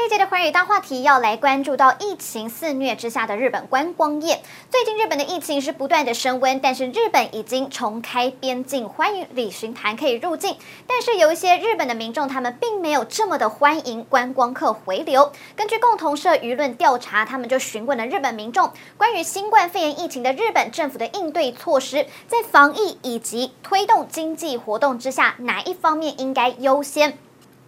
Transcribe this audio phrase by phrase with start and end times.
[0.00, 4.40] 这一节的寰宇大话题要来关注到疫情肆虐之下的日本观光业。
[4.70, 10.56] 最近日本的疫情是不断的升温，但是日本已经重开边境，欢迎旅行团可以入境。
[10.86, 15.32] 但是有一些日本的民众，他们并没有这么的欢迎观光客回流。
[15.54, 27.18] 根据共同社舆论调查，他们就询问了日本民众关于新冠肺炎疫情的日本政府的应对措施，在防疫以及推动经济活动之下，哪一方面应该优先？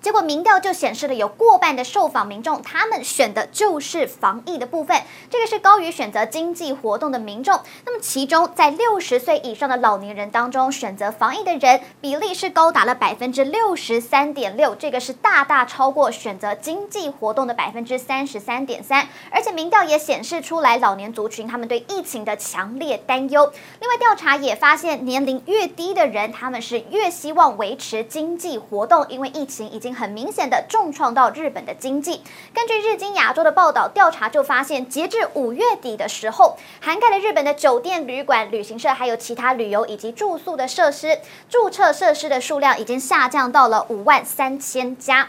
[0.00, 7.60] 结果民调就显示了，有过半的受访民众，他们选的就是防疫的部分，这个是高于选择经济活动的民众。
[7.84, 19.08] 那么其中，在六十岁以上的老年人当中，选择防疫的人比例是高达了百分之六十三点六，这个是大大超过选择经济活动的百分之三十三点三。
[19.32, 23.52] 而且民调也显示出来，老年族群他们对疫情的强烈担忧。
[23.80, 29.87] 另外调查也发现，年龄越低的人，他们是越希望维持经济活动，因为疫情已经。
[29.94, 32.22] 很明显的重创到日本的经济。
[32.54, 45.28] 根据日经亚洲的报道，调查就发现，截至五月底的时候，涵盖了日本的酒店、旅馆、旅行社，还有其他旅游以及住宿的设施，注册设施的数量已经下降到了五万三千家。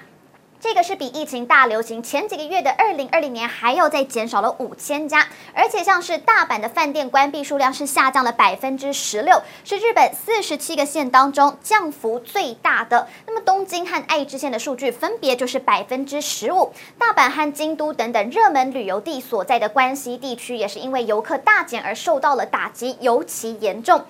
[0.61, 13.07] 这个是比疫情大流行前几个月的二零二零年还要再减少了五千家，而且像是大阪的饭店关闭数量是下降了百分之十六，是日本四十七个县当中降幅最大的。
[13.25, 24.03] 那么东京和爱知县的数据分别就是百分之十五，大阪和京都等等热门旅游地所在的关西地区也是因为游客大减而受到了打击，尤其严重。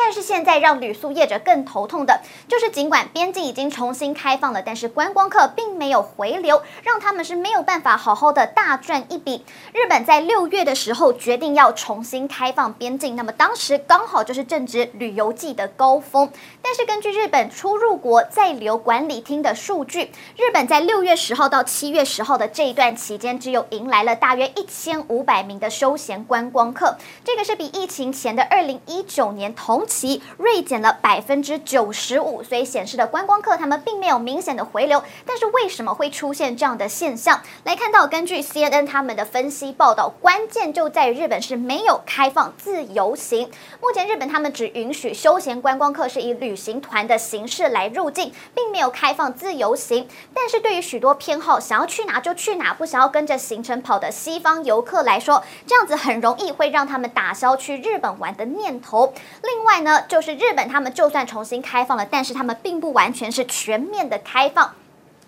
[0.00, 9.44] 但是现在让旅宿业者更头痛的，就是尽管边境已经重新开放了，但是观光客并没有回流，让他们是没有办法好好的大赚一笔。
[9.74, 16.30] 日本在六月的时候决定要重新开放边境，那么当时刚好就是正值旅游季的高峰。
[16.62, 35.02] 但是根据日本出入国在留管理厅的数据，日本在六月十号到七月十号的这一段期间，只有迎来了大约一千五百名的休闲观光客，这个是比疫情前的二零一九年同其锐减了百分之九十五，所以显示的观光客他们并没有明显的回流。
[35.26, 37.40] 但是为什么会出现这样的现象？
[37.64, 43.50] 来看到根据 CNN 他们的分析报道，关键就在于日本是没有开放自由行。
[43.80, 50.06] 目前日本他们只允许休闲观光客是以旅行团的形式来入境，并没有开放自由行。
[50.34, 59.14] 但是对于许多偏好想要去哪就去哪，不想要跟着行程跑的西方游客来说，这样子很容易会让他们打消去日本玩的念头。
[59.42, 64.74] 另外，呢，就是日本，他们就算重新开放了，但是他们并不完全是全面的开放。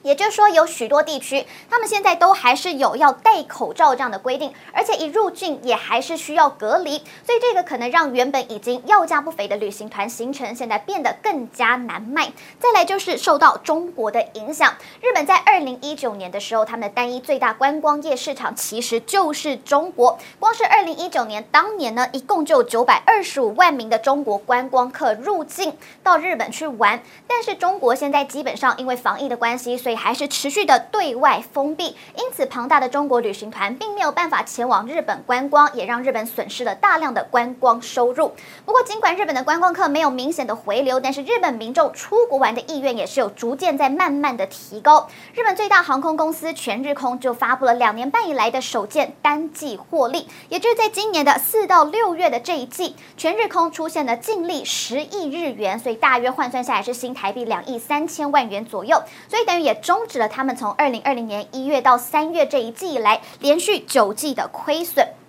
[0.02, 12.32] 也就是说，有许多地区，他们现在都还是有要戴口罩这样的规定，而且一入境也还是需要隔离，所以这个可能让原本已经要价不菲的旅行团行程现在变得更加难卖。
[12.58, 20.18] 再来就是受到中国的影响，日本在二零一九年的时候，他们的单一最大观光业市场其实就是中国。
[20.38, 38.32] 光是二零一九年当年呢，一共就有九百二十五万名的中国观光客入境到日本去玩，但是中国现在基本上因为防疫的关系，所以还是持续的对外封闭，因此庞大的中国旅行团并没有办法前往日本观光，也让日本损失了大量的观光收入。
[38.64, 45.08] 不过，尽管日本的观光客没有明显的回流，但是日本民众出国玩的意愿也是有逐渐在慢慢的提高。
[45.34, 59.79] 日本最大航空公司全日空就发布了两年半以来的首件单季获利，也就是在今年的四到六月的这一季，全日空出现了净利十亿日元，所以大约换算下来是新台币两亿三千万元左右，所以等于也。
[59.80, 65.19] 终止了他们从二零二零年一月到三月这一季以来连续九季的亏损。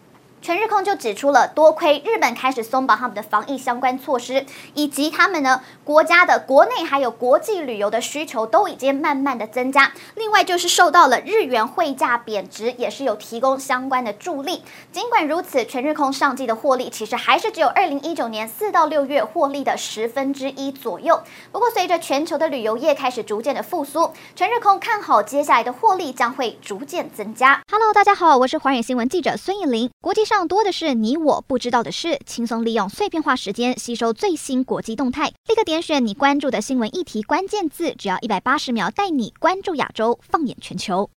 [0.41, 4.43] 全日空就指出了，多亏日本开始松绑他们的防疫相关措施，
[4.73, 9.91] 以及他们呢国家的国内还有国际旅游的需求都已经慢慢的增加。
[10.15, 14.63] 另外就是受到了日元汇价贬值，也是有提供相关的助力。
[14.91, 21.21] 尽管如此，全日空上季的获利其实还是只有二零一九年四到六月获利的十分之一左右。
[21.51, 27.61] 不过随着全球的旅游业开始逐渐的复苏，全日空看好接下来的获利将会逐渐增加。
[27.71, 30.30] Hello，大家好，我是华远新闻记者孙艺林，国际。
[30.33, 41.09] 上多的是你我不知道的事，轻松利用碎片化时间吸收最新国际动态，立刻点选你关注的新闻议题关键字，只要一百八十秒带你关注亚洲，放眼全球。